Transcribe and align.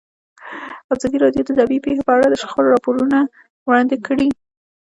ازادي 0.93 1.17
راډیو 1.23 1.43
د 1.45 1.49
طبیعي 1.59 1.83
پېښې 1.85 2.03
په 2.07 2.11
اړه 2.15 2.25
د 2.29 2.35
شخړو 2.41 2.73
راپورونه 2.75 3.17
وړاندې 3.67 3.95
کړي. 4.07 4.27